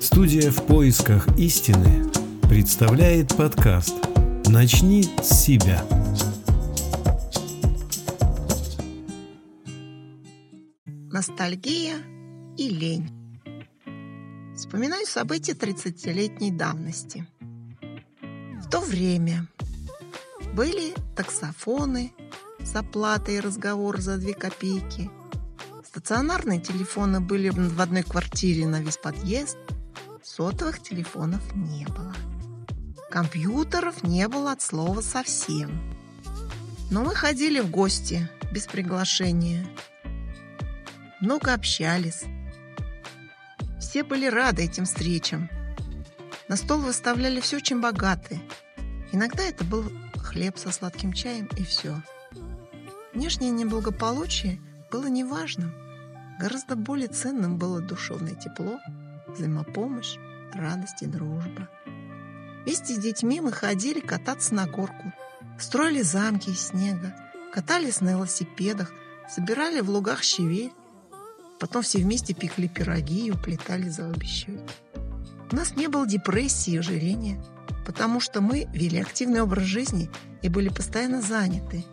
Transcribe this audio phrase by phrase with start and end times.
[0.00, 2.10] Студия «В поисках истины»
[2.48, 3.94] представляет подкаст
[4.46, 5.84] «Начни с себя».
[10.86, 11.98] Ностальгия
[12.56, 13.10] и лень.
[14.56, 17.26] Вспоминаю события 30-летней давности.
[18.22, 19.48] В то время
[20.54, 22.12] были таксофоны
[22.64, 25.10] с оплатой разговор за две копейки.
[25.84, 29.58] Стационарные телефоны были в одной квартире на весь подъезд.
[30.32, 32.14] Сотовых телефонов не было.
[33.10, 35.82] Компьютеров не было от слова совсем.
[36.88, 39.66] Но мы ходили в гости без приглашения.
[41.20, 42.22] Много общались.
[43.80, 45.50] Все были рады этим встречам.
[46.46, 48.40] На стол выставляли все очень богатое.
[49.10, 52.00] Иногда это был хлеб со сладким чаем и все.
[53.12, 54.60] Внешнее неблагополучие
[54.92, 55.74] было неважным.
[56.38, 58.78] Гораздо более ценным было душевное тепло,
[59.34, 60.16] взаимопомощь,
[60.52, 61.68] радость и дружба.
[62.64, 65.12] Вместе с детьми мы ходили кататься на горку,
[65.58, 67.14] строили замки из снега,
[67.52, 68.92] катались на велосипедах,
[69.28, 70.72] собирали в лугах щавель,
[71.58, 74.60] потом все вместе пекли пироги и уплетали за обе щеки.
[75.52, 77.42] У нас не было депрессии и ожирения,
[77.84, 80.10] потому что мы вели активный образ жизни
[80.42, 81.84] и были постоянно заняты.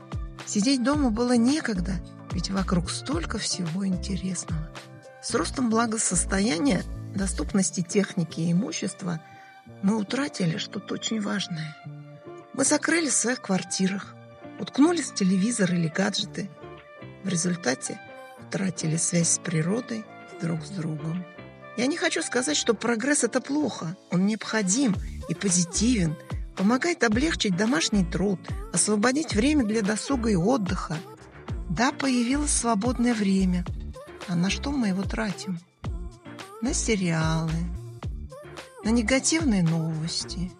[0.45, 1.93] Сидеть дома было некогда,
[2.31, 4.69] ведь вокруг столько всего интересного.
[5.23, 6.83] С ростом благосостояния,
[7.15, 9.21] доступности техники и имущества–
[9.81, 11.75] мы утратили что-то очень важное.
[12.53, 14.15] Мы закрылись в своих квартирах,
[14.59, 16.49] уткнулись в телевизор или гаджеты.
[17.23, 17.99] В результате
[18.39, 21.25] утратили связь с природой и друг с другом.
[21.77, 23.95] Я не хочу сказать, что прогресс– это плохо.
[24.11, 24.95] Он необходим
[25.29, 26.15] и позитивен,
[26.55, 28.39] помогает облегчить домашний труд,
[28.73, 30.97] освободить время для досуга и отдыха.
[31.69, 33.63] Да, появилось свободное время.
[34.27, 35.59] А на что мы его тратим?
[36.59, 37.53] На сериалы,
[38.83, 40.51] на негативные новости,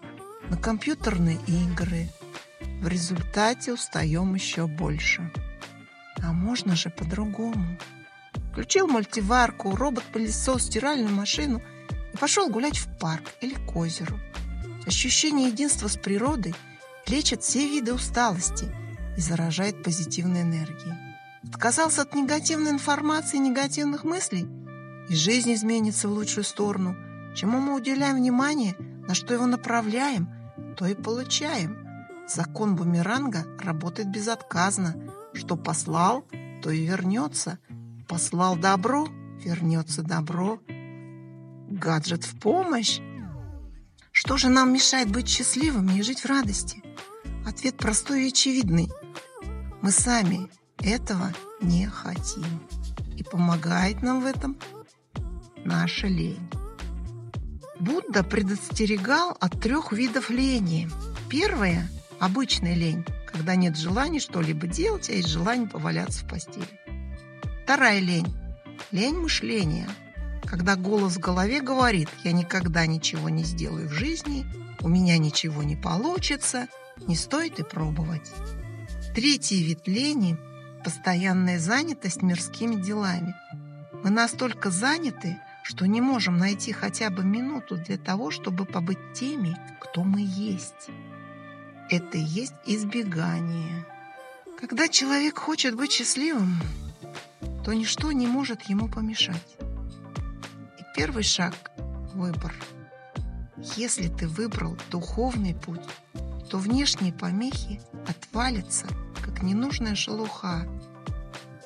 [0.48, 2.08] на компьютерные игры.
[2.80, 5.32] В результате устаем еще больше.
[6.22, 7.76] А можно же по-другому.
[8.52, 11.60] Включил мультиварку, робот-пылесос, стиральную машину
[12.14, 14.20] и пошел гулять в парк или к озеру.
[14.86, 16.54] Ощущение единства с природой
[17.08, 18.72] лечит все виды усталости
[19.16, 20.94] и заражает позитивной энергией.
[21.48, 24.46] Отказался от негативной информации и негативных мыслей,
[25.08, 26.96] и жизнь изменится в лучшую сторону–
[27.38, 28.74] Чему мы уделяем внимание,
[29.06, 30.28] на что его направляем,
[30.76, 31.78] то и получаем.
[32.26, 34.96] Закон бумеранга работает безотказно.
[35.34, 36.24] Что послал,
[36.62, 37.60] то и вернется.
[38.08, 39.06] Послал добро,
[39.38, 40.60] вернется добро.
[41.70, 42.98] Гаджет в помощь.
[44.10, 46.82] Что же нам мешает быть счастливыми и жить в радости?
[47.46, 48.88] Ответ простой и очевидный.
[49.80, 52.62] Мы сами этого не хотим.
[53.16, 54.58] И помогает нам в этом
[55.64, 56.48] наша лень.
[57.78, 60.88] Будда предостерегал от трех видов лени.
[61.28, 61.88] Первая–
[62.18, 66.66] обычная лень, когда нет желания что-либо делать, а есть желание поваляться в постели.
[67.64, 68.34] Вторая лень–
[68.90, 69.88] лень мышления,
[70.44, 74.46] когда голос в голове говорит «я никогда ничего не сделаю в жизни»,
[74.80, 76.68] «у меня ничего не получится»,
[77.06, 78.32] «не стоит и пробовать».
[79.14, 80.36] Третий вид лени–
[80.84, 83.34] постоянная занятость мирскими делами.
[84.02, 85.36] Мы настолько заняты,
[85.68, 90.88] что не можем найти хотя бы минуту для того, чтобы побыть теми, кто мы есть.
[91.90, 93.84] Это и есть избегание.
[94.58, 96.58] Когда человек хочет быть счастливым,
[97.66, 99.56] то ничто не может ему помешать.
[100.78, 101.54] И первый шаг–
[102.14, 102.54] выбор.
[103.76, 105.84] Если ты выбрал духовный путь,
[106.48, 108.86] то внешние помехи отвалятся,
[109.22, 110.66] как ненужная шелуха,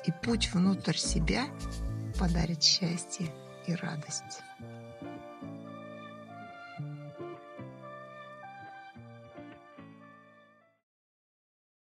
[0.05, 1.45] и путь внутрь себя
[2.19, 3.31] подарит счастье
[3.67, 4.43] и радость.